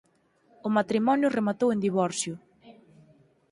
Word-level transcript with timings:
O 0.67 0.69
matrimonio 0.77 1.33
rematou 1.37 1.69
en 1.71 1.79
divorcio. 1.87 2.33